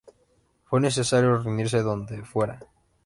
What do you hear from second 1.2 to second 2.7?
reunirse donde fuera.